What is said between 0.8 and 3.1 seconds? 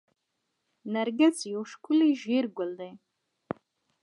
نرجس یو ښکلی ژیړ ګل دی